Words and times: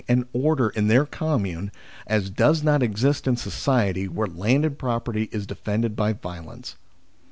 99 0.09 0.17
and 0.33 0.43
order 0.43 0.69
in 0.69 0.87
their 0.87 1.05
commune 1.05 1.71
as 2.07 2.31
does 2.31 2.63
not 2.63 2.81
exist 2.81 3.27
in 3.27 3.37
society 3.37 4.07
where 4.07 4.25
landed 4.25 4.79
property 4.79 5.29
is 5.31 5.45
defended 5.45 5.95
by 5.95 6.11
violence. 6.11 6.75